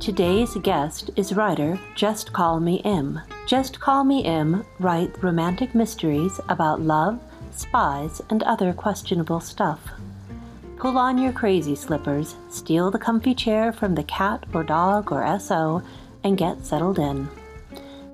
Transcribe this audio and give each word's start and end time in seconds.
Today's 0.00 0.54
guest 0.54 1.10
is 1.16 1.34
writer 1.34 1.78
Just 1.94 2.32
Call 2.32 2.58
Me 2.58 2.80
M. 2.86 3.20
Just 3.46 3.80
Call 3.80 4.02
Me 4.02 4.24
M 4.24 4.64
writes 4.78 5.22
romantic 5.22 5.74
mysteries 5.74 6.40
about 6.48 6.80
love, 6.80 7.20
spies, 7.52 8.22
and 8.30 8.42
other 8.44 8.72
questionable 8.72 9.40
stuff. 9.40 9.90
Pull 10.78 10.96
on 10.96 11.18
your 11.18 11.32
crazy 11.32 11.76
slippers, 11.76 12.36
steal 12.48 12.90
the 12.90 12.98
comfy 12.98 13.34
chair 13.34 13.74
from 13.74 13.94
the 13.94 14.04
cat 14.04 14.46
or 14.54 14.64
dog 14.64 15.12
or 15.12 15.38
SO, 15.38 15.82
and 16.24 16.38
get 16.38 16.64
settled 16.64 16.98
in. 16.98 17.28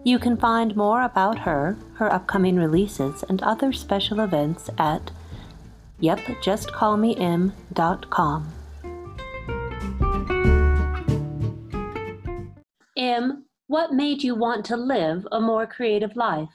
You 0.02 0.18
can 0.18 0.36
find 0.36 0.74
more 0.74 1.02
about 1.02 1.38
her, 1.38 1.76
her 1.94 2.12
upcoming 2.12 2.56
releases, 2.56 3.22
and 3.28 3.40
other 3.44 3.72
special 3.72 4.18
events 4.18 4.68
at 4.76 5.12
yepjustcallmem.com. 6.02 8.55
what 13.76 13.92
made 13.92 14.22
you 14.22 14.34
want 14.34 14.64
to 14.64 14.74
live 14.74 15.28
a 15.32 15.38
more 15.38 15.66
creative 15.66 16.16
life? 16.16 16.48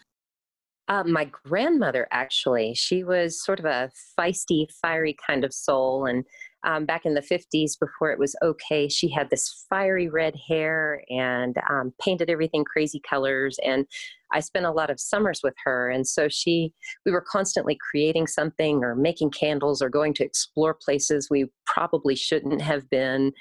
Uh, 0.88 1.04
my 1.04 1.26
grandmother, 1.26 2.08
actually, 2.10 2.74
she 2.74 3.04
was 3.04 3.40
sort 3.40 3.60
of 3.60 3.66
a 3.66 3.92
feisty, 4.20 4.66
fiery 4.82 5.16
kind 5.28 5.46
of 5.46 5.54
soul. 5.54 6.08
And 6.08 6.26
um, 6.64 6.88
back 6.88 7.06
in 7.06 7.14
the 7.14 7.22
50s, 7.22 7.78
before 7.80 8.12
it 8.12 8.18
was 8.18 8.36
okay, 8.42 8.90
she 8.90 9.08
had 9.08 9.30
this 9.30 9.68
fiery 9.70 10.10
red 10.10 10.34
hair 10.48 11.04
and 11.12 11.56
um, 11.70 11.94
painted 12.02 12.32
everything 12.32 12.66
crazy 12.66 13.00
colors. 13.08 13.60
And 13.64 13.86
I 14.34 14.40
spent 14.40 14.66
a 14.66 14.72
lot 14.72 14.90
of 14.90 15.00
summers 15.00 15.42
with 15.44 15.54
her. 15.64 15.92
And 15.92 16.08
so 16.08 16.28
she, 16.28 16.74
we 17.06 17.12
were 17.12 17.22
constantly 17.22 17.78
creating 17.92 18.26
something 18.26 18.84
or 18.84 18.96
making 18.96 19.30
candles 19.30 19.80
or 19.80 19.90
going 19.90 20.16
to 20.16 20.26
explore 20.26 20.74
places 20.74 21.30
we 21.30 21.46
probably 21.68 22.16
shouldn't 22.16 22.64
have 22.64 22.90
been. 22.90 23.32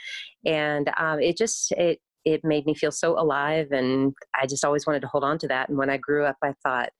And 0.44 0.90
um, 0.98 1.18
it 1.18 1.38
just, 1.38 1.72
it, 1.72 2.00
it 2.24 2.40
made 2.44 2.66
me 2.66 2.74
feel 2.74 2.90
so 2.90 3.18
alive 3.18 3.68
and 3.70 4.12
i 4.40 4.46
just 4.46 4.64
always 4.64 4.86
wanted 4.86 5.00
to 5.00 5.08
hold 5.08 5.24
on 5.24 5.38
to 5.38 5.48
that 5.48 5.68
and 5.68 5.78
when 5.78 5.90
i 5.90 5.96
grew 5.96 6.24
up 6.24 6.36
i 6.42 6.52
thought 6.64 6.90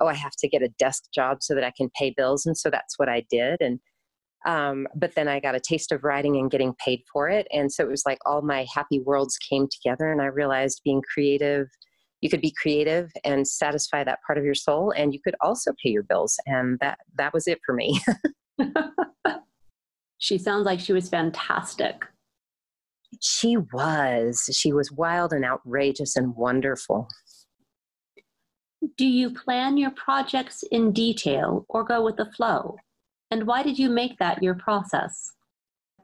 oh 0.00 0.06
i 0.06 0.14
have 0.14 0.32
to 0.32 0.48
get 0.48 0.62
a 0.62 0.68
desk 0.78 1.04
job 1.14 1.38
so 1.40 1.54
that 1.54 1.64
i 1.64 1.72
can 1.76 1.90
pay 1.98 2.12
bills 2.16 2.46
and 2.46 2.56
so 2.56 2.70
that's 2.70 2.98
what 2.98 3.08
i 3.08 3.24
did 3.30 3.56
and 3.60 3.78
um, 4.46 4.86
but 4.94 5.14
then 5.14 5.26
i 5.26 5.40
got 5.40 5.54
a 5.54 5.60
taste 5.60 5.90
of 5.90 6.04
writing 6.04 6.36
and 6.36 6.50
getting 6.50 6.74
paid 6.84 7.00
for 7.12 7.28
it 7.28 7.46
and 7.50 7.72
so 7.72 7.82
it 7.82 7.90
was 7.90 8.02
like 8.04 8.18
all 8.26 8.42
my 8.42 8.66
happy 8.74 9.00
worlds 9.00 9.38
came 9.38 9.66
together 9.70 10.10
and 10.12 10.20
i 10.20 10.26
realized 10.26 10.82
being 10.84 11.02
creative 11.12 11.66
you 12.20 12.28
could 12.30 12.40
be 12.40 12.54
creative 12.60 13.10
and 13.24 13.46
satisfy 13.46 14.02
that 14.02 14.18
part 14.26 14.38
of 14.38 14.44
your 14.44 14.54
soul 14.54 14.92
and 14.96 15.12
you 15.12 15.20
could 15.22 15.34
also 15.40 15.72
pay 15.82 15.90
your 15.90 16.02
bills 16.02 16.38
and 16.46 16.78
that 16.80 16.98
that 17.18 17.34
was 17.34 17.46
it 17.46 17.58
for 17.66 17.74
me. 17.74 18.00
She 20.24 20.38
sounds 20.38 20.64
like 20.64 20.80
she 20.80 20.94
was 20.94 21.10
fantastic 21.10 22.06
she 23.20 23.56
was. 23.56 24.48
She 24.52 24.72
was 24.72 24.92
wild 24.92 25.32
and 25.32 25.44
outrageous 25.44 26.16
and 26.16 26.34
wonderful. 26.36 27.08
Do 28.96 29.06
you 29.06 29.30
plan 29.30 29.76
your 29.76 29.92
projects 29.92 30.62
in 30.70 30.92
detail 30.92 31.64
or 31.68 31.84
go 31.84 32.04
with 32.04 32.16
the 32.16 32.30
flow? 32.36 32.76
And 33.30 33.46
why 33.46 33.62
did 33.62 33.78
you 33.78 33.88
make 33.88 34.18
that 34.18 34.42
your 34.42 34.54
process? 34.54 35.32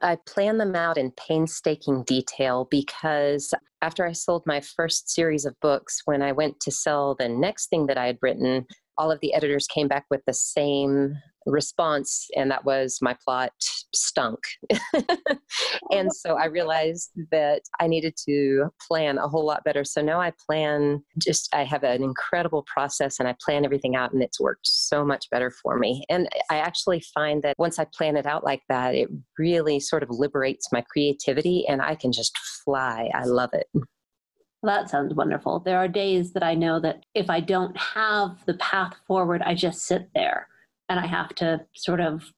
I 0.01 0.17
plan 0.25 0.57
them 0.57 0.75
out 0.75 0.97
in 0.97 1.11
painstaking 1.11 2.03
detail 2.03 2.67
because 2.71 3.53
after 3.81 4.05
I 4.05 4.13
sold 4.13 4.43
my 4.45 4.61
first 4.61 5.09
series 5.09 5.45
of 5.45 5.59
books, 5.61 6.01
when 6.05 6.21
I 6.21 6.31
went 6.31 6.59
to 6.61 6.71
sell 6.71 7.15
the 7.15 7.29
next 7.29 7.69
thing 7.69 7.85
that 7.87 7.97
I 7.97 8.07
had 8.07 8.17
written, 8.21 8.65
all 8.97 9.11
of 9.11 9.19
the 9.21 9.33
editors 9.33 9.67
came 9.67 9.87
back 9.87 10.05
with 10.09 10.21
the 10.25 10.33
same 10.33 11.15
response, 11.45 12.27
and 12.35 12.51
that 12.51 12.65
was 12.65 12.99
my 13.01 13.15
plot 13.23 13.51
stunk. 13.93 14.39
and 15.91 16.11
so 16.13 16.35
I 16.35 16.45
realized 16.45 17.11
that 17.31 17.61
I 17.79 17.87
needed 17.87 18.15
to 18.27 18.69
plan 18.87 19.17
a 19.17 19.27
whole 19.27 19.45
lot 19.45 19.63
better. 19.63 19.83
So 19.83 20.01
now 20.01 20.21
I 20.21 20.33
plan 20.45 21.03
just, 21.17 21.53
I 21.53 21.63
have 21.63 21.83
an 21.83 22.03
incredible 22.03 22.65
process 22.71 23.19
and 23.19 23.27
I 23.27 23.35
plan 23.43 23.65
everything 23.65 23.95
out, 23.95 24.13
and 24.13 24.21
it's 24.21 24.39
worked 24.39 24.67
so 24.67 25.05
much 25.05 25.29
better 25.29 25.51
for 25.51 25.77
me. 25.77 26.05
And 26.09 26.29
I 26.49 26.57
actually 26.57 27.03
find 27.13 27.41
that 27.43 27.57
once 27.57 27.79
I 27.79 27.85
plan 27.85 28.17
it 28.17 28.25
out 28.25 28.43
like 28.43 28.61
that, 28.69 28.95
it 28.95 29.09
really 29.37 29.79
sort 29.79 30.03
of 30.03 30.09
liberates 30.11 30.71
my 30.71 30.81
creativity 30.81 31.65
and 31.67 31.81
I 31.81 31.95
can 31.95 32.11
just 32.11 32.37
fly. 32.63 33.09
I 33.13 33.25
love 33.25 33.51
it. 33.53 33.67
Well, 33.73 34.75
that 34.75 34.89
sounds 34.91 35.15
wonderful. 35.15 35.59
There 35.59 35.79
are 35.79 35.87
days 35.87 36.33
that 36.33 36.43
I 36.43 36.53
know 36.53 36.79
that 36.81 37.03
if 37.15 37.31
I 37.31 37.39
don't 37.39 37.75
have 37.77 38.45
the 38.45 38.53
path 38.55 38.93
forward, 39.07 39.41
I 39.41 39.55
just 39.55 39.85
sit 39.85 40.09
there 40.13 40.47
and 40.91 40.99
I 40.99 41.07
have 41.07 41.33
to 41.35 41.61
sort 41.73 42.01
of 42.01 42.33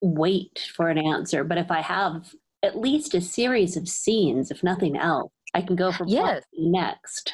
wait 0.00 0.70
for 0.76 0.88
an 0.88 0.96
answer. 0.96 1.42
But 1.42 1.58
if 1.58 1.72
I 1.72 1.80
have 1.80 2.32
at 2.62 2.78
least 2.78 3.14
a 3.14 3.20
series 3.20 3.76
of 3.76 3.88
scenes, 3.88 4.52
if 4.52 4.62
nothing 4.62 4.96
else, 4.96 5.32
I 5.54 5.62
can 5.62 5.74
go 5.74 5.90
from 5.90 6.06
yes. 6.06 6.44
next. 6.56 7.32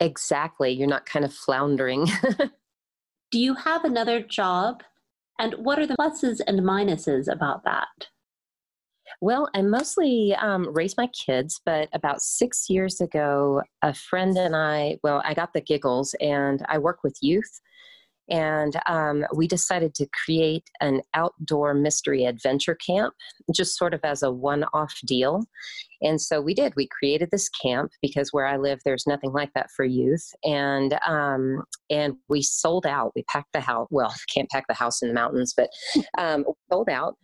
Exactly. 0.00 0.72
You're 0.72 0.88
not 0.88 1.06
kind 1.06 1.24
of 1.24 1.32
floundering. 1.32 2.08
Do 3.30 3.38
you 3.38 3.54
have 3.54 3.84
another 3.84 4.20
job? 4.20 4.82
And 5.38 5.54
what 5.54 5.78
are 5.78 5.86
the 5.86 5.94
pluses 5.94 6.40
and 6.44 6.60
minuses 6.60 7.32
about 7.32 7.62
that? 7.62 8.08
Well, 9.20 9.48
I 9.54 9.62
mostly 9.62 10.34
um, 10.40 10.74
raise 10.74 10.96
my 10.96 11.06
kids, 11.08 11.60
but 11.64 11.88
about 11.92 12.20
six 12.20 12.68
years 12.68 13.00
ago, 13.00 13.62
a 13.82 13.94
friend 13.94 14.36
and 14.36 14.56
I, 14.56 14.98
well, 15.04 15.22
I 15.24 15.34
got 15.34 15.52
the 15.52 15.60
giggles 15.60 16.16
and 16.20 16.64
I 16.68 16.78
work 16.78 17.04
with 17.04 17.16
youth 17.20 17.60
and 18.28 18.80
um, 18.86 19.24
we 19.34 19.46
decided 19.46 19.94
to 19.94 20.06
create 20.24 20.64
an 20.80 21.02
outdoor 21.14 21.74
mystery 21.74 22.24
adventure 22.24 22.74
camp 22.74 23.14
just 23.54 23.76
sort 23.76 23.94
of 23.94 24.00
as 24.04 24.22
a 24.22 24.30
one-off 24.30 24.94
deal. 25.04 25.44
And 26.00 26.20
so 26.20 26.40
we 26.40 26.54
did. 26.54 26.72
We 26.76 26.88
created 26.88 27.30
this 27.30 27.48
camp 27.48 27.92
because 28.00 28.32
where 28.32 28.46
i 28.46 28.56
live 28.56 28.80
there's 28.84 29.06
nothing 29.06 29.32
like 29.32 29.50
that 29.54 29.70
for 29.70 29.84
youth. 29.84 30.32
And 30.44 30.98
um, 31.06 31.62
and 31.90 32.14
we 32.28 32.42
sold 32.42 32.86
out. 32.86 33.12
We 33.14 33.24
packed 33.24 33.52
the 33.52 33.60
house 33.60 33.88
well 33.90 34.14
can't 34.34 34.50
pack 34.50 34.64
the 34.68 34.74
house 34.74 35.02
in 35.02 35.08
the 35.08 35.14
mountains 35.14 35.54
but 35.56 35.70
um, 36.18 36.44
sold 36.70 36.88
out 36.88 37.16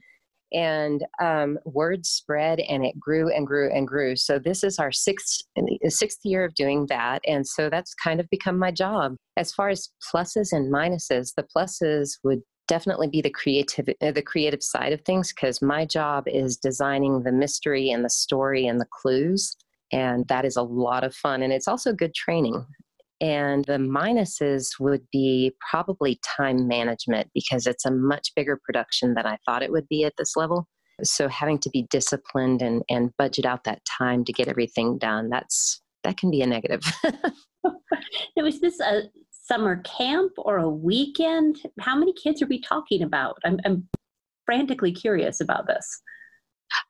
and 0.53 1.05
um, 1.23 1.59
word 1.65 2.07
spread 2.07 2.61
and 2.61 2.85
it 2.85 2.99
grew 2.99 3.33
and 3.33 3.47
grew 3.47 3.71
and 3.73 3.87
grew. 3.87 4.17
So 4.17 4.39
this 4.39 4.65
is 4.65 4.79
our 4.79 4.93
sixth 4.93 5.43
sixth 5.89 6.21
year 6.25 6.45
of 6.45 6.55
doing 6.55 6.87
that 6.89 7.21
and 7.27 7.47
so 7.47 7.69
that's 7.71 7.95
kind 7.95 8.21
of 8.21 8.31
become 8.31 8.59
my 8.59 8.71
job. 8.71 9.17
As 9.37 9.53
far 9.53 9.69
as 9.69 9.91
pluses 10.13 10.53
and 10.53 10.73
minuses 10.73 11.35
the 11.35 11.47
pluses 11.55 12.19
would 12.25 12.43
definitely 12.69 13.09
be 13.09 13.21
the 13.21 13.31
creative 13.31 13.89
uh, 14.01 14.13
the 14.13 14.23
creative 14.23 14.63
side 14.63 14.93
of 14.93 15.01
things 15.01 15.33
because 15.33 15.61
my 15.61 15.85
job 15.85 16.25
is 16.29 16.57
designing 16.57 17.23
the 17.23 17.33
mystery 17.33 17.91
and 17.91 18.05
the 18.05 18.11
story 18.11 18.67
and 18.67 18.81
the 18.81 18.87
clues 18.91 19.57
and 19.91 20.29
that 20.29 20.45
is 20.45 20.57
a 20.57 20.63
lot 20.63 21.03
of 21.03 21.15
fun 21.15 21.43
and 21.43 21.53
it's 21.53 21.67
also 21.67 21.93
good 21.93 22.15
training 22.15 22.65
and 23.21 23.65
the 23.65 23.79
minuses 23.79 24.79
would 24.79 25.03
be 25.13 25.53
probably 25.71 26.21
time 26.37 26.69
management 26.69 27.29
because 27.35 27.67
it's 27.67 27.85
a 27.85 27.91
much 27.91 28.33
bigger 28.37 28.61
production 28.65 29.15
than 29.15 29.27
I 29.27 29.39
thought 29.45 29.63
it 29.63 29.73
would 29.73 29.89
be 29.89 30.05
at 30.05 30.15
this 30.19 30.37
level. 30.37 30.69
So 31.03 31.29
having 31.29 31.59
to 31.61 31.71
be 31.71 31.87
disciplined 31.91 32.63
and, 32.63 32.83
and 32.89 33.11
budget 33.19 33.47
out 33.47 33.65
that 33.65 33.83
time 33.85 34.25
to 34.25 34.33
get 34.33 34.49
everything 34.49 34.99
done, 34.99 35.31
that's 35.31 35.81
that 36.05 36.17
can 36.17 36.31
be 36.31 36.43
a 36.43 36.47
negative. 36.47 36.83
now, 37.05 38.45
is 38.45 38.61
this 38.61 38.81
a 38.81 39.03
summer 39.31 39.83
camp 39.83 40.33
or 40.39 40.59
a 40.59 40.69
weekend? 40.69 41.57
How 41.81 41.97
many 41.97 42.13
kids 42.13 42.41
are 42.43 42.47
we 42.47 42.61
talking 42.61 43.03
about? 43.03 43.39
I'm, 43.45 43.59
I'm 43.65 43.89
frantically 44.47 44.93
curious 44.93 45.41
about 45.41 45.67
this. 45.67 46.03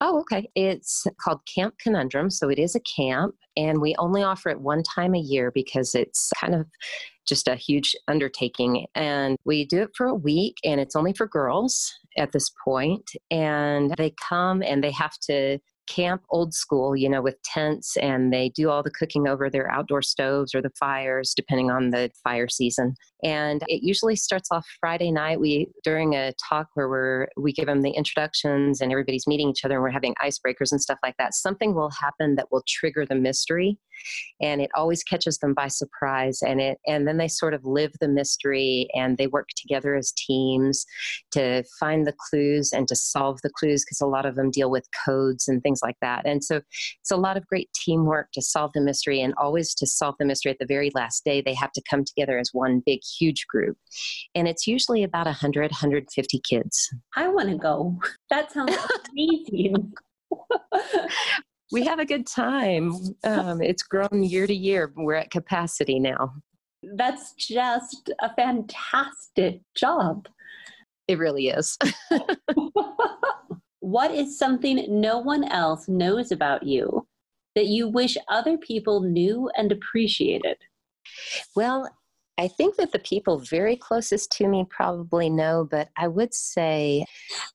Oh, 0.00 0.20
okay. 0.20 0.48
It's 0.54 1.06
called 1.20 1.40
Camp 1.52 1.74
Conundrum. 1.78 2.30
So 2.30 2.48
it 2.48 2.58
is 2.58 2.74
a 2.74 2.80
camp, 2.80 3.34
and 3.56 3.80
we 3.80 3.94
only 3.98 4.22
offer 4.22 4.48
it 4.48 4.60
one 4.60 4.82
time 4.82 5.14
a 5.14 5.20
year 5.20 5.50
because 5.52 5.94
it's 5.94 6.30
kind 6.38 6.54
of 6.54 6.66
just 7.26 7.48
a 7.48 7.56
huge 7.56 7.94
undertaking. 8.06 8.86
And 8.94 9.36
we 9.44 9.66
do 9.66 9.82
it 9.82 9.90
for 9.96 10.06
a 10.06 10.14
week, 10.14 10.56
and 10.64 10.80
it's 10.80 10.96
only 10.96 11.12
for 11.12 11.26
girls 11.26 11.92
at 12.16 12.32
this 12.32 12.50
point. 12.64 13.10
And 13.30 13.94
they 13.96 14.14
come 14.28 14.62
and 14.62 14.82
they 14.82 14.92
have 14.92 15.18
to 15.22 15.58
camp 15.88 16.22
old 16.30 16.54
school, 16.54 16.96
you 16.96 17.08
know, 17.08 17.22
with 17.22 17.40
tents 17.42 17.96
and 17.98 18.32
they 18.32 18.50
do 18.50 18.68
all 18.70 18.82
the 18.82 18.90
cooking 18.90 19.26
over 19.26 19.48
their 19.48 19.70
outdoor 19.70 20.02
stoves 20.02 20.54
or 20.54 20.62
the 20.62 20.70
fires, 20.78 21.32
depending 21.34 21.70
on 21.70 21.90
the 21.90 22.10
fire 22.22 22.48
season. 22.48 22.94
And 23.24 23.62
it 23.66 23.82
usually 23.82 24.16
starts 24.16 24.48
off 24.52 24.66
Friday 24.80 25.10
night. 25.10 25.40
We 25.40 25.68
during 25.82 26.14
a 26.14 26.32
talk 26.48 26.68
where 26.74 26.88
we're 26.88 27.28
we 27.36 27.52
give 27.52 27.66
them 27.66 27.82
the 27.82 27.90
introductions 27.90 28.80
and 28.80 28.92
everybody's 28.92 29.26
meeting 29.26 29.48
each 29.48 29.64
other 29.64 29.74
and 29.74 29.82
we're 29.82 29.90
having 29.90 30.14
icebreakers 30.22 30.70
and 30.70 30.80
stuff 30.80 30.98
like 31.02 31.16
that. 31.18 31.34
Something 31.34 31.74
will 31.74 31.90
happen 31.90 32.36
that 32.36 32.52
will 32.52 32.62
trigger 32.66 33.04
the 33.04 33.14
mystery 33.14 33.78
and 34.40 34.60
it 34.60 34.70
always 34.74 35.02
catches 35.02 35.38
them 35.38 35.54
by 35.54 35.68
surprise 35.68 36.40
and 36.42 36.60
it 36.60 36.78
and 36.86 37.06
then 37.06 37.16
they 37.16 37.28
sort 37.28 37.54
of 37.54 37.64
live 37.64 37.92
the 38.00 38.08
mystery 38.08 38.88
and 38.94 39.18
they 39.18 39.26
work 39.26 39.48
together 39.56 39.94
as 39.94 40.12
teams 40.12 40.86
to 41.30 41.62
find 41.78 42.06
the 42.06 42.14
clues 42.28 42.72
and 42.72 42.88
to 42.88 42.96
solve 42.96 43.38
the 43.42 43.50
clues 43.50 43.84
because 43.84 44.00
a 44.00 44.06
lot 44.06 44.26
of 44.26 44.36
them 44.36 44.50
deal 44.50 44.70
with 44.70 44.86
codes 45.04 45.48
and 45.48 45.62
things 45.62 45.77
like 45.82 45.96
that. 46.00 46.26
And 46.26 46.42
so 46.42 46.56
it's 47.00 47.10
a 47.10 47.16
lot 47.16 47.36
of 47.36 47.46
great 47.46 47.70
teamwork 47.74 48.28
to 48.32 48.42
solve 48.42 48.70
the 48.74 48.80
mystery 48.80 49.20
and 49.20 49.34
always 49.34 49.74
to 49.74 49.86
solve 49.86 50.14
the 50.18 50.24
mystery 50.24 50.52
at 50.52 50.58
the 50.58 50.66
very 50.66 50.90
last 50.94 51.24
day 51.24 51.40
they 51.40 51.54
have 51.54 51.72
to 51.72 51.82
come 51.88 52.04
together 52.04 52.38
as 52.38 52.50
one 52.52 52.82
big 52.84 53.00
huge 53.18 53.46
group. 53.48 53.76
And 54.34 54.48
it's 54.48 54.66
usually 54.66 55.02
about 55.02 55.26
100, 55.26 55.70
150 55.70 56.40
kids. 56.48 56.88
I 57.16 57.28
want 57.28 57.48
to 57.50 57.56
go. 57.56 57.98
That 58.30 58.52
sounds 58.52 58.76
amazing. 59.10 59.92
we 61.72 61.84
have 61.84 61.98
a 61.98 62.04
good 62.04 62.26
time. 62.26 62.92
Um, 63.24 63.62
it's 63.62 63.82
grown 63.82 64.22
year 64.22 64.46
to 64.46 64.54
year. 64.54 64.92
We're 64.96 65.14
at 65.14 65.30
capacity 65.30 65.98
now. 65.98 66.34
That's 66.82 67.32
just 67.34 68.10
a 68.20 68.32
fantastic 68.34 69.60
job. 69.74 70.28
It 71.08 71.18
really 71.18 71.48
is. 71.48 71.76
what 73.90 74.10
is 74.10 74.38
something 74.38 74.84
no 74.88 75.18
one 75.18 75.44
else 75.44 75.88
knows 75.88 76.30
about 76.30 76.62
you 76.62 77.06
that 77.54 77.66
you 77.66 77.88
wish 77.88 78.18
other 78.28 78.58
people 78.58 79.00
knew 79.00 79.50
and 79.56 79.72
appreciated? 79.72 80.58
Well, 81.56 81.88
I 82.38 82.46
think 82.48 82.76
that 82.76 82.92
the 82.92 83.00
people 83.00 83.40
very 83.40 83.76
closest 83.76 84.30
to 84.32 84.46
me 84.46 84.64
probably 84.70 85.28
know, 85.28 85.66
but 85.68 85.88
I 85.96 86.06
would 86.06 86.32
say 86.32 87.04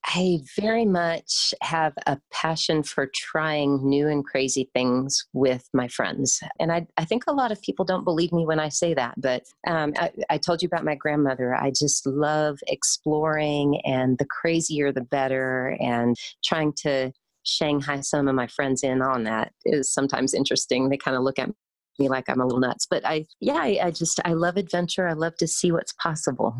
I 0.04 0.40
very 0.56 0.84
much 0.84 1.54
have 1.62 1.94
a 2.06 2.18
passion 2.30 2.82
for 2.82 3.10
trying 3.14 3.88
new 3.88 4.08
and 4.08 4.24
crazy 4.24 4.70
things 4.74 5.24
with 5.32 5.66
my 5.72 5.88
friends. 5.88 6.40
And 6.60 6.70
I, 6.70 6.86
I 6.98 7.06
think 7.06 7.24
a 7.26 7.32
lot 7.32 7.50
of 7.50 7.62
people 7.62 7.86
don't 7.86 8.04
believe 8.04 8.32
me 8.32 8.44
when 8.44 8.60
I 8.60 8.68
say 8.68 8.92
that, 8.92 9.14
but 9.16 9.44
um, 9.66 9.94
I, 9.96 10.10
I 10.28 10.38
told 10.38 10.62
you 10.62 10.66
about 10.66 10.84
my 10.84 10.94
grandmother. 10.94 11.54
I 11.54 11.70
just 11.70 12.06
love 12.06 12.58
exploring, 12.66 13.80
and 13.84 14.18
the 14.18 14.26
crazier 14.26 14.92
the 14.92 15.00
better, 15.00 15.76
and 15.80 16.16
trying 16.44 16.74
to 16.82 17.12
Shanghai 17.44 18.00
some 18.00 18.28
of 18.28 18.34
my 18.34 18.46
friends 18.46 18.82
in 18.82 19.02
on 19.02 19.24
that 19.24 19.52
is 19.64 19.92
sometimes 19.92 20.34
interesting. 20.34 20.88
They 20.88 20.96
kind 20.96 21.16
of 21.16 21.22
look 21.22 21.38
at 21.38 21.50
me 21.98 22.08
like 22.08 22.28
I'm 22.28 22.40
a 22.40 22.44
little 22.44 22.60
nuts. 22.60 22.86
But 22.86 23.06
I, 23.06 23.26
yeah, 23.40 23.54
I, 23.54 23.78
I 23.84 23.90
just, 23.90 24.20
I 24.24 24.32
love 24.32 24.56
adventure. 24.56 25.08
I 25.08 25.12
love 25.12 25.36
to 25.36 25.46
see 25.46 25.72
what's 25.72 25.92
possible. 25.94 26.56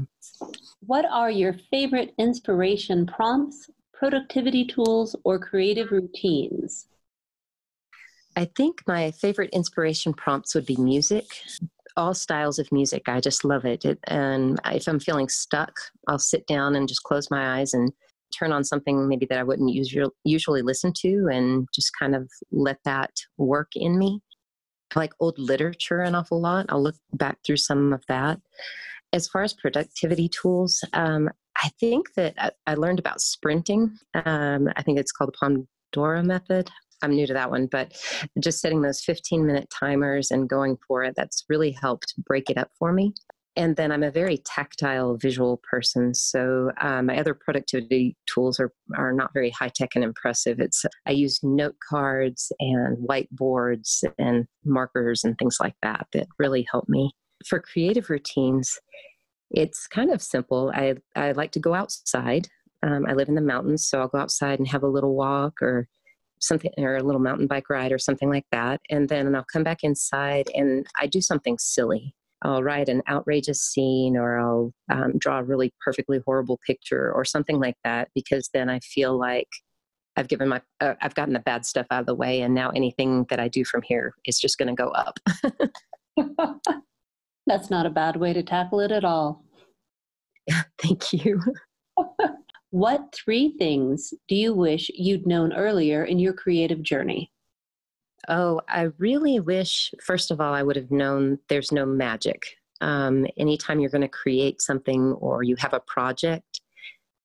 What 0.80 1.04
are 1.10 1.30
your 1.30 1.54
favorite 1.70 2.14
inspiration 2.18 3.06
prompts, 3.06 3.70
productivity 3.92 4.66
tools, 4.66 5.16
or 5.24 5.38
creative 5.38 5.90
routines? 5.90 6.86
I 8.36 8.46
think 8.56 8.82
my 8.86 9.12
favorite 9.12 9.50
inspiration 9.52 10.12
prompts 10.12 10.54
would 10.54 10.66
be 10.66 10.76
music, 10.76 11.24
all 11.96 12.14
styles 12.14 12.58
of 12.58 12.70
music. 12.72 13.08
I 13.08 13.20
just 13.20 13.44
love 13.44 13.64
it. 13.64 13.84
it. 13.84 13.98
And 14.08 14.58
if 14.66 14.88
I'm 14.88 14.98
feeling 14.98 15.28
stuck, 15.28 15.72
I'll 16.08 16.18
sit 16.18 16.46
down 16.46 16.74
and 16.74 16.88
just 16.88 17.04
close 17.04 17.30
my 17.30 17.60
eyes 17.60 17.74
and 17.74 17.92
turn 18.36 18.52
on 18.52 18.64
something 18.64 19.06
maybe 19.08 19.26
that 19.26 19.38
I 19.38 19.44
wouldn't 19.44 19.72
usually 19.72 20.10
usually 20.24 20.62
listen 20.62 20.92
to 21.02 21.28
and 21.30 21.68
just 21.72 21.92
kind 21.98 22.16
of 22.16 22.28
let 22.50 22.78
that 22.84 23.12
work 23.38 23.68
in 23.76 23.96
me. 23.96 24.20
I 24.94 24.98
like 24.98 25.12
old 25.20 25.38
literature 25.38 26.00
an 26.00 26.14
awful 26.14 26.40
lot. 26.40 26.66
I'll 26.68 26.82
look 26.82 26.96
back 27.12 27.38
through 27.44 27.56
some 27.58 27.92
of 27.92 28.04
that. 28.08 28.40
As 29.12 29.28
far 29.28 29.42
as 29.42 29.52
productivity 29.52 30.28
tools, 30.28 30.84
um, 30.92 31.30
I 31.62 31.70
think 31.80 32.14
that 32.14 32.34
I, 32.38 32.50
I 32.66 32.74
learned 32.74 32.98
about 32.98 33.20
sprinting. 33.20 33.96
Um, 34.24 34.68
I 34.76 34.82
think 34.82 34.98
it's 34.98 35.12
called 35.12 35.34
the 35.40 35.66
Pomodoro 35.96 36.24
method. 36.24 36.70
I'm 37.02 37.14
new 37.14 37.26
to 37.26 37.34
that 37.34 37.50
one, 37.50 37.66
but 37.66 37.92
just 38.40 38.60
setting 38.60 38.82
those 38.82 39.02
15 39.02 39.46
minute 39.46 39.68
timers 39.70 40.30
and 40.30 40.48
going 40.48 40.78
for 40.88 41.04
it, 41.04 41.14
that's 41.16 41.44
really 41.48 41.76
helped 41.80 42.14
break 42.24 42.50
it 42.50 42.56
up 42.56 42.70
for 42.78 42.92
me 42.92 43.12
and 43.56 43.76
then 43.76 43.92
I'm 43.92 44.02
a 44.02 44.10
very 44.10 44.38
tactile 44.38 45.16
visual 45.16 45.60
person. 45.68 46.12
So 46.14 46.72
um, 46.80 47.06
my 47.06 47.18
other 47.18 47.34
productivity 47.34 48.16
tools 48.32 48.58
are, 48.58 48.72
are 48.96 49.12
not 49.12 49.32
very 49.32 49.50
high 49.50 49.70
tech 49.74 49.90
and 49.94 50.02
impressive. 50.02 50.58
It's 50.58 50.84
I 51.06 51.12
use 51.12 51.40
note 51.42 51.76
cards 51.88 52.50
and 52.58 52.98
whiteboards 53.08 54.02
and 54.18 54.46
markers 54.64 55.22
and 55.22 55.38
things 55.38 55.58
like 55.60 55.76
that 55.82 56.06
that 56.12 56.26
really 56.38 56.66
help 56.70 56.88
me. 56.88 57.12
For 57.46 57.60
creative 57.60 58.10
routines, 58.10 58.78
it's 59.50 59.86
kind 59.86 60.10
of 60.10 60.20
simple. 60.20 60.72
I, 60.74 60.96
I 61.14 61.32
like 61.32 61.52
to 61.52 61.60
go 61.60 61.74
outside. 61.74 62.48
Um, 62.82 63.06
I 63.06 63.12
live 63.12 63.28
in 63.28 63.34
the 63.34 63.40
mountains, 63.40 63.86
so 63.86 64.00
I'll 64.00 64.08
go 64.08 64.18
outside 64.18 64.58
and 64.58 64.68
have 64.68 64.82
a 64.82 64.88
little 64.88 65.14
walk 65.14 65.62
or 65.62 65.88
something 66.40 66.72
or 66.76 66.96
a 66.96 67.02
little 67.02 67.20
mountain 67.20 67.46
bike 67.46 67.70
ride 67.70 67.92
or 67.92 67.98
something 67.98 68.28
like 68.28 68.46
that. 68.50 68.80
And 68.90 69.08
then 69.08 69.34
I'll 69.34 69.46
come 69.50 69.62
back 69.62 69.78
inside 69.82 70.48
and 70.54 70.86
I 71.00 71.06
do 71.06 71.20
something 71.20 71.56
silly. 71.58 72.14
I'll 72.44 72.62
write 72.62 72.88
an 72.88 73.02
outrageous 73.08 73.62
scene 73.62 74.16
or 74.16 74.38
I'll 74.38 74.72
um, 74.92 75.18
draw 75.18 75.38
a 75.38 75.44
really 75.44 75.72
perfectly 75.82 76.20
horrible 76.24 76.60
picture 76.66 77.12
or 77.12 77.24
something 77.24 77.58
like 77.58 77.76
that 77.84 78.08
because 78.14 78.50
then 78.52 78.68
I 78.68 78.80
feel 78.80 79.18
like 79.18 79.48
I've 80.16 80.28
given 80.28 80.48
my 80.48 80.60
uh, 80.80 80.94
I've 81.00 81.14
gotten 81.14 81.32
the 81.32 81.40
bad 81.40 81.64
stuff 81.66 81.86
out 81.90 82.00
of 82.00 82.06
the 82.06 82.14
way 82.14 82.42
and 82.42 82.54
now 82.54 82.70
anything 82.70 83.26
that 83.30 83.40
I 83.40 83.48
do 83.48 83.64
from 83.64 83.82
here 83.82 84.14
is 84.26 84.38
just 84.38 84.58
going 84.58 84.68
to 84.68 84.74
go 84.74 84.90
up. 84.90 85.18
That's 87.46 87.70
not 87.70 87.86
a 87.86 87.90
bad 87.90 88.16
way 88.16 88.32
to 88.32 88.42
tackle 88.42 88.80
it 88.80 88.92
at 88.92 89.04
all. 89.04 89.44
Thank 90.78 91.12
you. 91.12 91.40
what 92.70 93.14
three 93.14 93.54
things 93.58 94.12
do 94.28 94.34
you 94.34 94.54
wish 94.54 94.90
you'd 94.94 95.26
known 95.26 95.52
earlier 95.52 96.04
in 96.04 96.18
your 96.18 96.32
creative 96.32 96.82
journey? 96.82 97.30
Oh, 98.28 98.60
I 98.68 98.88
really 98.98 99.40
wish, 99.40 99.92
first 100.02 100.30
of 100.30 100.40
all, 100.40 100.54
I 100.54 100.62
would 100.62 100.76
have 100.76 100.90
known 100.90 101.38
there's 101.48 101.72
no 101.72 101.84
magic. 101.84 102.56
Um, 102.80 103.26
anytime 103.36 103.80
you're 103.80 103.90
going 103.90 104.02
to 104.02 104.08
create 104.08 104.60
something 104.60 105.12
or 105.14 105.42
you 105.42 105.56
have 105.56 105.74
a 105.74 105.80
project, 105.80 106.60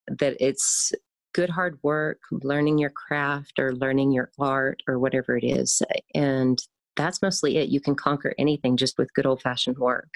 that 0.08 0.36
it's 0.40 0.92
good 1.34 1.50
hard 1.50 1.78
work, 1.84 2.20
learning 2.32 2.78
your 2.78 2.90
craft 2.90 3.60
or 3.60 3.74
learning 3.76 4.12
your 4.12 4.32
art 4.40 4.82
or 4.88 5.00
whatever 5.00 5.38
it 5.38 5.44
is. 5.44 5.82
And 6.16 6.60
that's 6.96 7.22
mostly 7.22 7.58
it. 7.58 7.70
You 7.70 7.80
can 7.80 7.96
conquer 7.96 8.34
anything 8.38 8.78
just 8.78 8.98
with 8.98 9.14
good 9.14 9.26
old 9.26 9.42
fashioned 9.42 9.78
work. 9.78 10.10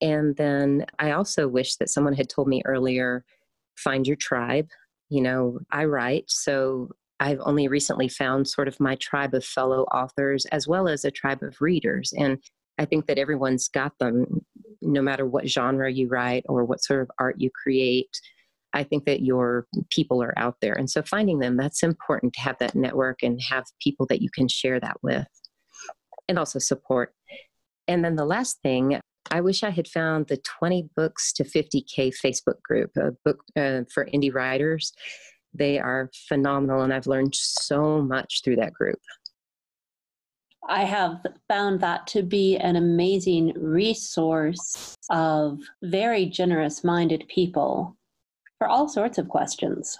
And 0.00 0.36
then 0.36 0.86
I 0.98 1.10
also 1.10 1.48
wish 1.48 1.76
that 1.76 1.90
someone 1.90 2.14
had 2.14 2.28
told 2.28 2.48
me 2.48 2.62
earlier 2.64 3.24
find 3.76 4.06
your 4.06 4.16
tribe. 4.16 4.68
You 5.08 5.22
know, 5.22 5.58
I 5.70 5.84
write, 5.86 6.24
so 6.28 6.90
I've 7.20 7.40
only 7.42 7.68
recently 7.68 8.08
found 8.08 8.48
sort 8.48 8.66
of 8.66 8.80
my 8.80 8.96
tribe 8.96 9.34
of 9.34 9.44
fellow 9.44 9.82
authors 9.84 10.46
as 10.46 10.66
well 10.66 10.88
as 10.88 11.04
a 11.04 11.10
tribe 11.10 11.42
of 11.42 11.60
readers. 11.60 12.12
And 12.16 12.38
I 12.78 12.86
think 12.86 13.06
that 13.06 13.18
everyone's 13.18 13.68
got 13.68 13.92
them, 14.00 14.40
no 14.80 15.02
matter 15.02 15.26
what 15.26 15.46
genre 15.46 15.92
you 15.92 16.08
write 16.08 16.44
or 16.48 16.64
what 16.64 16.82
sort 16.82 17.02
of 17.02 17.10
art 17.18 17.36
you 17.38 17.50
create. 17.50 18.08
I 18.72 18.84
think 18.84 19.04
that 19.04 19.20
your 19.20 19.66
people 19.90 20.22
are 20.22 20.32
out 20.38 20.56
there. 20.62 20.72
And 20.72 20.88
so 20.88 21.02
finding 21.02 21.40
them, 21.40 21.58
that's 21.58 21.82
important 21.82 22.32
to 22.34 22.40
have 22.40 22.56
that 22.58 22.74
network 22.74 23.22
and 23.22 23.38
have 23.50 23.64
people 23.82 24.06
that 24.06 24.22
you 24.22 24.30
can 24.30 24.48
share 24.48 24.80
that 24.80 24.96
with 25.02 25.26
and 26.26 26.38
also 26.38 26.58
support. 26.58 27.12
And 27.86 28.02
then 28.02 28.16
the 28.16 28.24
last 28.24 28.60
thing, 28.62 28.98
I 29.30 29.42
wish 29.42 29.62
I 29.62 29.70
had 29.70 29.88
found 29.88 30.28
the 30.28 30.38
20 30.38 30.88
books 30.96 31.32
to 31.34 31.44
50K 31.44 32.14
Facebook 32.24 32.62
group, 32.62 32.92
a 32.96 33.10
book 33.24 33.42
uh, 33.56 33.82
for 33.92 34.06
indie 34.06 34.32
writers 34.32 34.92
they 35.54 35.78
are 35.78 36.10
phenomenal, 36.28 36.82
and 36.82 36.92
I've 36.92 37.06
learned 37.06 37.34
so 37.34 38.00
much 38.00 38.42
through 38.44 38.56
that 38.56 38.72
group. 38.72 38.98
I 40.68 40.84
have 40.84 41.24
found 41.48 41.80
that 41.80 42.06
to 42.08 42.22
be 42.22 42.56
an 42.58 42.76
amazing 42.76 43.54
resource 43.56 44.94
of 45.10 45.58
very 45.82 46.26
generous 46.26 46.84
minded 46.84 47.24
people 47.28 47.96
for 48.58 48.68
all 48.68 48.88
sorts 48.88 49.18
of 49.18 49.28
questions. 49.28 49.98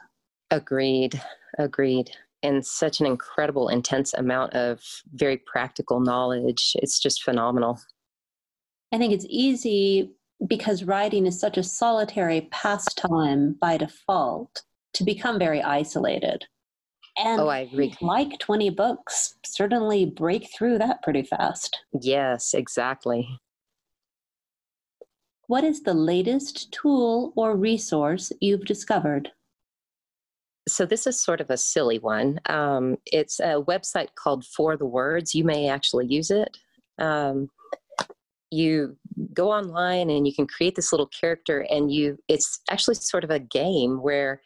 Agreed. 0.50 1.20
Agreed. 1.58 2.10
And 2.42 2.64
such 2.64 3.00
an 3.00 3.06
incredible, 3.06 3.68
intense 3.68 4.14
amount 4.14 4.54
of 4.54 4.80
very 5.14 5.38
practical 5.38 6.00
knowledge. 6.00 6.72
It's 6.76 7.00
just 7.00 7.22
phenomenal. 7.22 7.80
I 8.92 8.98
think 8.98 9.12
it's 9.12 9.26
easy 9.28 10.12
because 10.46 10.84
writing 10.84 11.26
is 11.26 11.38
such 11.38 11.58
a 11.58 11.62
solitary 11.62 12.48
pastime 12.50 13.56
by 13.60 13.76
default 13.76 14.62
to 14.94 15.04
become 15.04 15.38
very 15.38 15.62
isolated. 15.62 16.44
And 17.18 17.40
oh, 17.40 17.48
I 17.48 17.60
agree. 17.60 17.94
like 18.00 18.38
20 18.38 18.70
books, 18.70 19.34
certainly 19.44 20.06
break 20.06 20.48
through 20.52 20.78
that 20.78 21.02
pretty 21.02 21.22
fast. 21.22 21.78
Yes, 22.00 22.54
exactly. 22.54 23.28
What 25.48 25.64
is 25.64 25.82
the 25.82 25.94
latest 25.94 26.70
tool 26.72 27.32
or 27.36 27.56
resource 27.56 28.32
you've 28.40 28.64
discovered? 28.64 29.32
So, 30.68 30.86
this 30.86 31.06
is 31.06 31.20
sort 31.20 31.40
of 31.40 31.50
a 31.50 31.56
silly 31.56 31.98
one. 31.98 32.38
Um, 32.46 32.98
it's 33.06 33.40
a 33.40 33.60
website 33.62 34.14
called 34.14 34.44
4TheWords. 34.44 35.34
You 35.34 35.42
may 35.42 35.68
actually 35.68 36.06
use 36.06 36.30
it. 36.30 36.56
Um, 36.98 37.48
you 38.52 38.96
go 39.32 39.50
online 39.50 40.10
and 40.10 40.26
you 40.26 40.34
can 40.34 40.46
create 40.46 40.76
this 40.76 40.92
little 40.92 41.08
character, 41.08 41.66
and 41.70 41.90
you 41.90 42.18
it's 42.28 42.60
actually 42.70 42.94
sort 42.96 43.24
of 43.24 43.30
a 43.30 43.40
game 43.40 44.02
where 44.02 44.40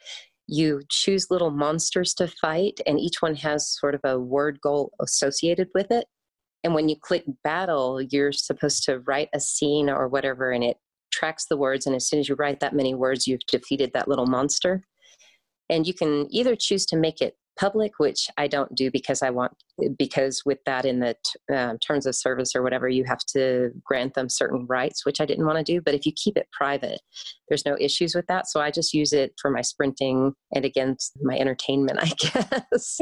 you 0.46 0.82
choose 0.90 1.30
little 1.30 1.50
monsters 1.50 2.14
to 2.14 2.28
fight, 2.28 2.80
and 2.86 3.00
each 3.00 3.20
one 3.20 3.34
has 3.36 3.68
sort 3.78 3.94
of 3.94 4.00
a 4.04 4.18
word 4.18 4.60
goal 4.60 4.92
associated 5.00 5.68
with 5.74 5.90
it. 5.90 6.06
And 6.62 6.74
when 6.74 6.88
you 6.88 6.96
click 7.00 7.24
battle, 7.42 8.00
you're 8.00 8.32
supposed 8.32 8.84
to 8.84 9.00
write 9.00 9.28
a 9.34 9.40
scene 9.40 9.90
or 9.90 10.08
whatever, 10.08 10.50
and 10.50 10.64
it 10.64 10.78
tracks 11.12 11.46
the 11.46 11.56
words. 11.56 11.86
And 11.86 11.94
as 11.94 12.08
soon 12.08 12.20
as 12.20 12.28
you 12.28 12.34
write 12.34 12.60
that 12.60 12.74
many 12.74 12.94
words, 12.94 13.26
you've 13.26 13.46
defeated 13.46 13.92
that 13.92 14.08
little 14.08 14.26
monster. 14.26 14.82
And 15.70 15.86
you 15.86 15.94
can 15.94 16.26
either 16.30 16.56
choose 16.56 16.84
to 16.86 16.96
make 16.96 17.20
it 17.20 17.36
public, 17.58 17.98
which 17.98 18.28
I 18.36 18.46
don't 18.46 18.74
do 18.74 18.90
because 18.90 19.22
I 19.22 19.30
want, 19.30 19.52
because 19.98 20.42
with 20.44 20.58
that 20.66 20.84
in 20.84 21.00
the 21.00 21.14
t- 21.24 21.54
uh, 21.54 21.74
terms 21.86 22.06
of 22.06 22.14
service 22.14 22.54
or 22.54 22.62
whatever, 22.62 22.88
you 22.88 23.04
have 23.04 23.24
to 23.34 23.70
grant 23.84 24.14
them 24.14 24.28
certain 24.28 24.66
rights, 24.66 25.04
which 25.04 25.20
I 25.20 25.26
didn't 25.26 25.46
want 25.46 25.58
to 25.58 25.72
do. 25.72 25.80
But 25.80 25.94
if 25.94 26.06
you 26.06 26.12
keep 26.12 26.36
it 26.36 26.48
private, 26.52 27.00
there's 27.48 27.66
no 27.66 27.76
issues 27.78 28.14
with 28.14 28.26
that. 28.26 28.48
So 28.48 28.60
I 28.60 28.70
just 28.70 28.94
use 28.94 29.12
it 29.12 29.34
for 29.40 29.50
my 29.50 29.60
sprinting 29.60 30.32
and 30.54 30.64
against 30.64 31.12
my 31.22 31.36
entertainment, 31.38 31.98
I 32.02 32.12
guess. 32.18 32.98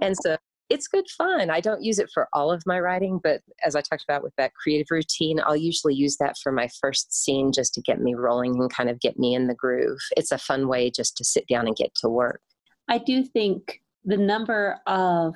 and 0.00 0.16
so 0.22 0.36
it's 0.70 0.88
good 0.88 1.08
fun. 1.10 1.50
I 1.50 1.60
don't 1.60 1.82
use 1.82 1.98
it 1.98 2.10
for 2.12 2.28
all 2.32 2.50
of 2.50 2.62
my 2.66 2.80
writing, 2.80 3.20
but 3.22 3.42
as 3.62 3.76
I 3.76 3.82
talked 3.82 4.02
about 4.02 4.22
with 4.22 4.34
that 4.36 4.54
creative 4.54 4.86
routine, 4.90 5.40
I'll 5.44 5.56
usually 5.56 5.94
use 5.94 6.16
that 6.18 6.36
for 6.42 6.52
my 6.52 6.68
first 6.80 7.12
scene 7.12 7.52
just 7.52 7.74
to 7.74 7.82
get 7.82 8.00
me 8.00 8.14
rolling 8.14 8.54
and 8.58 8.72
kind 8.72 8.88
of 8.88 9.00
get 9.00 9.18
me 9.18 9.34
in 9.34 9.46
the 9.46 9.54
groove. 9.54 9.98
It's 10.16 10.32
a 10.32 10.38
fun 10.38 10.68
way 10.68 10.90
just 10.90 11.16
to 11.18 11.24
sit 11.24 11.46
down 11.48 11.66
and 11.66 11.76
get 11.76 11.94
to 12.00 12.08
work. 12.08 12.40
I 12.88 12.98
do 12.98 13.24
think 13.24 13.80
the 14.04 14.16
number 14.16 14.80
of, 14.86 15.34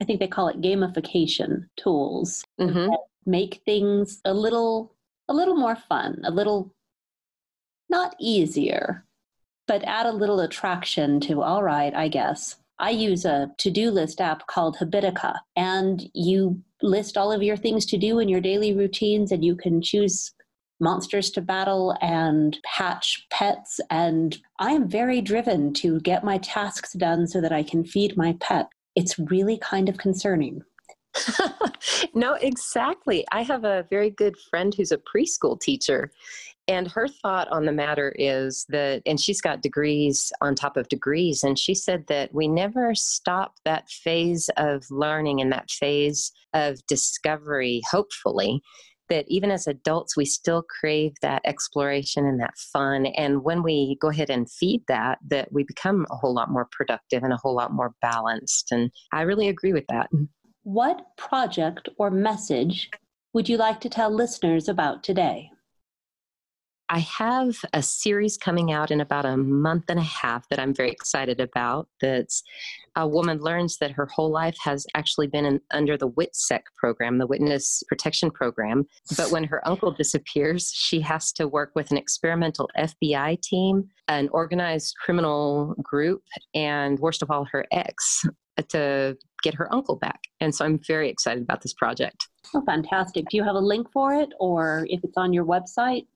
I 0.00 0.04
think 0.04 0.20
they 0.20 0.28
call 0.28 0.48
it 0.48 0.60
gamification 0.60 1.68
tools, 1.76 2.44
mm-hmm. 2.60 2.92
make 3.26 3.62
things 3.64 4.20
a 4.24 4.34
little, 4.34 4.94
a 5.28 5.34
little 5.34 5.56
more 5.56 5.76
fun, 5.76 6.20
a 6.24 6.30
little 6.30 6.74
not 7.88 8.14
easier, 8.18 9.04
but 9.68 9.84
add 9.84 10.06
a 10.06 10.12
little 10.12 10.40
attraction 10.40 11.20
to, 11.20 11.42
all 11.42 11.62
right, 11.62 11.94
I 11.94 12.08
guess 12.08 12.56
I 12.78 12.90
use 12.90 13.24
a 13.24 13.50
to 13.58 13.70
do 13.70 13.90
list 13.90 14.20
app 14.20 14.46
called 14.48 14.76
Habitica, 14.76 15.38
and 15.54 16.10
you 16.14 16.60
list 16.82 17.16
all 17.16 17.30
of 17.30 17.42
your 17.42 17.56
things 17.56 17.86
to 17.86 17.96
do 17.96 18.18
in 18.18 18.28
your 18.28 18.40
daily 18.40 18.74
routines, 18.74 19.30
and 19.30 19.44
you 19.44 19.54
can 19.54 19.80
choose 19.80 20.32
monsters 20.82 21.30
to 21.30 21.40
battle 21.40 21.96
and 22.02 22.58
hatch 22.66 23.26
pets. 23.30 23.80
And 23.88 24.36
I 24.58 24.72
am 24.72 24.88
very 24.88 25.22
driven 25.22 25.72
to 25.74 26.00
get 26.00 26.24
my 26.24 26.38
tasks 26.38 26.92
done 26.92 27.26
so 27.26 27.40
that 27.40 27.52
I 27.52 27.62
can 27.62 27.84
feed 27.84 28.16
my 28.16 28.36
pet. 28.40 28.68
It's 28.94 29.18
really 29.18 29.56
kind 29.56 29.88
of 29.88 29.96
concerning. 29.96 30.62
no, 32.14 32.34
exactly. 32.34 33.24
I 33.32 33.42
have 33.42 33.64
a 33.64 33.86
very 33.90 34.10
good 34.10 34.34
friend 34.50 34.74
who's 34.74 34.92
a 34.92 34.98
preschool 34.98 35.60
teacher, 35.60 36.10
and 36.68 36.90
her 36.90 37.08
thought 37.08 37.48
on 37.48 37.66
the 37.66 37.72
matter 37.72 38.14
is 38.18 38.64
that, 38.68 39.02
and 39.04 39.20
she's 39.20 39.40
got 39.40 39.62
degrees 39.62 40.32
on 40.40 40.54
top 40.54 40.76
of 40.76 40.88
degrees, 40.88 41.42
and 41.42 41.58
she 41.58 41.74
said 41.74 42.06
that 42.06 42.32
we 42.32 42.48
never 42.48 42.94
stop 42.94 43.56
that 43.64 43.90
phase 43.90 44.48
of 44.56 44.84
learning 44.90 45.40
and 45.40 45.52
that 45.52 45.70
phase 45.70 46.32
of 46.54 46.84
discovery, 46.86 47.82
hopefully. 47.90 48.62
That 49.12 49.26
even 49.28 49.50
as 49.50 49.66
adults, 49.66 50.16
we 50.16 50.24
still 50.24 50.62
crave 50.80 51.12
that 51.20 51.42
exploration 51.44 52.24
and 52.24 52.40
that 52.40 52.56
fun. 52.56 53.04
And 53.04 53.44
when 53.44 53.62
we 53.62 53.98
go 54.00 54.08
ahead 54.08 54.30
and 54.30 54.50
feed 54.50 54.84
that, 54.88 55.18
that 55.28 55.52
we 55.52 55.64
become 55.64 56.06
a 56.10 56.16
whole 56.16 56.32
lot 56.34 56.50
more 56.50 56.66
productive 56.72 57.22
and 57.22 57.30
a 57.30 57.36
whole 57.36 57.54
lot 57.54 57.74
more 57.74 57.92
balanced. 58.00 58.72
And 58.72 58.90
I 59.12 59.20
really 59.22 59.48
agree 59.48 59.74
with 59.74 59.84
that. 59.90 60.08
What 60.62 61.14
project 61.18 61.90
or 61.98 62.10
message 62.10 62.88
would 63.34 63.50
you 63.50 63.58
like 63.58 63.82
to 63.82 63.90
tell 63.90 64.10
listeners 64.10 64.66
about 64.66 65.04
today? 65.04 65.51
I 66.94 66.98
have 66.98 67.56
a 67.72 67.82
series 67.82 68.36
coming 68.36 68.70
out 68.70 68.90
in 68.90 69.00
about 69.00 69.24
a 69.24 69.38
month 69.38 69.84
and 69.88 69.98
a 69.98 70.02
half 70.02 70.46
that 70.50 70.58
I'm 70.58 70.74
very 70.74 70.90
excited 70.90 71.40
about. 71.40 71.88
That's 72.02 72.42
a 72.96 73.08
woman 73.08 73.38
learns 73.38 73.78
that 73.78 73.92
her 73.92 74.04
whole 74.04 74.30
life 74.30 74.58
has 74.62 74.86
actually 74.94 75.28
been 75.28 75.46
in, 75.46 75.60
under 75.70 75.96
the 75.96 76.10
WITSEC 76.10 76.60
program, 76.76 77.16
the 77.16 77.26
Witness 77.26 77.82
Protection 77.88 78.30
Program. 78.30 78.84
But 79.16 79.30
when 79.30 79.44
her 79.44 79.66
uncle 79.66 79.90
disappears, 79.90 80.70
she 80.70 81.00
has 81.00 81.32
to 81.32 81.48
work 81.48 81.72
with 81.74 81.90
an 81.92 81.96
experimental 81.96 82.68
FBI 82.76 83.40
team, 83.40 83.88
an 84.08 84.28
organized 84.30 84.94
criminal 85.02 85.74
group, 85.82 86.22
and 86.54 86.98
worst 86.98 87.22
of 87.22 87.30
all, 87.30 87.46
her 87.52 87.64
ex 87.72 88.26
to 88.68 89.16
get 89.42 89.54
her 89.54 89.72
uncle 89.74 89.96
back. 89.96 90.20
And 90.40 90.54
so 90.54 90.66
I'm 90.66 90.78
very 90.86 91.08
excited 91.08 91.42
about 91.42 91.62
this 91.62 91.72
project. 91.72 92.28
Oh, 92.54 92.62
fantastic. 92.66 93.30
Do 93.30 93.38
you 93.38 93.44
have 93.44 93.54
a 93.54 93.60
link 93.60 93.90
for 93.92 94.12
it 94.12 94.28
or 94.38 94.86
if 94.90 95.02
it's 95.04 95.16
on 95.16 95.32
your 95.32 95.46
website? 95.46 96.06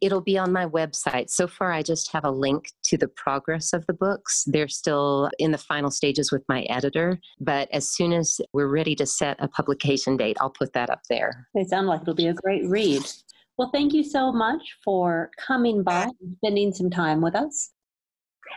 It'll 0.00 0.20
be 0.20 0.38
on 0.38 0.52
my 0.52 0.66
website. 0.66 1.30
So 1.30 1.46
far, 1.46 1.72
I 1.72 1.82
just 1.82 2.12
have 2.12 2.24
a 2.24 2.30
link 2.30 2.70
to 2.84 2.96
the 2.96 3.08
progress 3.08 3.72
of 3.72 3.86
the 3.86 3.92
books. 3.92 4.44
They're 4.46 4.68
still 4.68 5.30
in 5.38 5.52
the 5.52 5.58
final 5.58 5.90
stages 5.90 6.30
with 6.32 6.42
my 6.48 6.62
editor, 6.62 7.20
but 7.40 7.68
as 7.72 7.88
soon 7.88 8.12
as 8.12 8.40
we're 8.52 8.68
ready 8.68 8.94
to 8.96 9.06
set 9.06 9.36
a 9.40 9.48
publication 9.48 10.16
date, 10.16 10.36
I'll 10.40 10.50
put 10.50 10.72
that 10.72 10.90
up 10.90 11.02
there. 11.08 11.48
They 11.54 11.64
sound 11.64 11.86
like 11.86 12.02
it'll 12.02 12.14
be 12.14 12.28
a 12.28 12.34
great 12.34 12.66
read. 12.66 13.02
Well, 13.58 13.70
thank 13.72 13.92
you 13.92 14.02
so 14.02 14.32
much 14.32 14.76
for 14.84 15.30
coming 15.38 15.82
by 15.82 16.04
and 16.20 16.36
spending 16.38 16.72
some 16.72 16.90
time 16.90 17.20
with 17.20 17.34
us. 17.34 17.70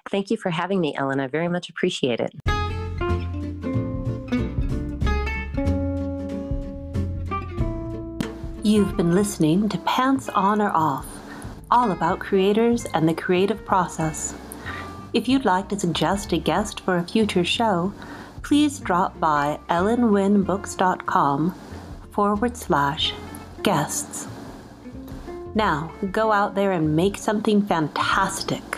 Thank 0.09 0.29
you 0.29 0.37
for 0.37 0.49
having 0.49 0.79
me, 0.79 0.95
Ellen. 0.95 1.19
I 1.19 1.27
very 1.27 1.47
much 1.47 1.69
appreciate 1.69 2.19
it. 2.19 2.54
You've 8.75 8.97
been 8.97 9.15
listening 9.15 9.69
to 9.69 9.77
Pants 9.77 10.27
On 10.27 10.61
or 10.61 10.69
Off, 10.71 11.05
all 11.71 11.91
about 11.91 12.19
creators 12.19 12.83
and 12.93 13.07
the 13.07 13.13
creative 13.13 13.65
process. 13.65 14.35
If 15.13 15.29
you'd 15.29 15.45
like 15.45 15.69
to 15.69 15.79
suggest 15.79 16.33
a 16.33 16.37
guest 16.37 16.81
for 16.81 16.97
a 16.97 17.07
future 17.07 17.45
show, 17.45 17.93
please 18.43 18.79
drop 18.79 19.17
by 19.17 19.59
ellenwynbooks.com 19.69 21.55
forward 22.11 22.57
slash 22.57 23.13
guests. 23.63 24.27
Now, 25.53 25.89
go 26.11 26.33
out 26.33 26.53
there 26.53 26.73
and 26.73 26.97
make 26.97 27.15
something 27.15 27.65
fantastic. 27.65 28.74